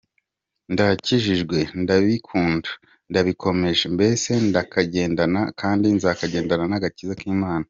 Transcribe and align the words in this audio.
ndakijijwe, 0.73 1.59
ndabikunda, 1.81 2.69
ndabikomeje, 3.09 3.83
mbese 3.95 4.31
ndakagendana 4.47 5.41
kandi 5.59 5.85
nzakagendana 5.95 6.73
agakiza 6.79 7.13
k’Imana. 7.19 7.59